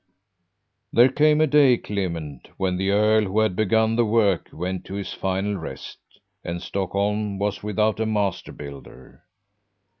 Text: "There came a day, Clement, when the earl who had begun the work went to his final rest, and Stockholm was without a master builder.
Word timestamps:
"There 0.91 1.09
came 1.11 1.41
a 1.41 1.45
day, 1.45 1.77
Clement, 1.77 2.47
when 2.57 2.75
the 2.77 2.89
earl 2.89 3.25
who 3.25 3.37
had 3.41 3.55
begun 3.55 3.95
the 3.97 4.03
work 4.03 4.49
went 4.51 4.83
to 4.85 4.95
his 4.95 5.13
final 5.13 5.53
rest, 5.57 5.99
and 6.43 6.59
Stockholm 6.59 7.37
was 7.37 7.61
without 7.61 7.99
a 7.99 8.07
master 8.07 8.51
builder. 8.51 9.23